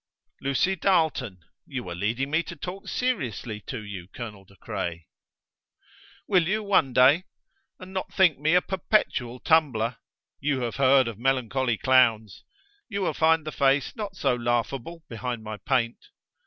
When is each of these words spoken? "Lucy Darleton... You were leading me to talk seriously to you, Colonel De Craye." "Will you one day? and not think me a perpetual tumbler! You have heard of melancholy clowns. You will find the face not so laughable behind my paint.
"Lucy 0.41 0.75
Darleton... 0.75 1.43
You 1.67 1.83
were 1.83 1.93
leading 1.93 2.31
me 2.31 2.41
to 2.41 2.55
talk 2.55 2.87
seriously 2.87 3.61
to 3.67 3.83
you, 3.83 4.07
Colonel 4.07 4.45
De 4.45 4.55
Craye." 4.55 5.05
"Will 6.27 6.47
you 6.47 6.63
one 6.63 6.91
day? 6.91 7.25
and 7.77 7.93
not 7.93 8.11
think 8.11 8.39
me 8.39 8.55
a 8.55 8.63
perpetual 8.63 9.39
tumbler! 9.39 9.97
You 10.39 10.61
have 10.61 10.77
heard 10.77 11.07
of 11.07 11.19
melancholy 11.19 11.77
clowns. 11.77 12.43
You 12.89 13.03
will 13.03 13.13
find 13.13 13.45
the 13.45 13.51
face 13.51 13.95
not 13.95 14.15
so 14.15 14.33
laughable 14.33 15.03
behind 15.07 15.43
my 15.43 15.57
paint. 15.57 15.99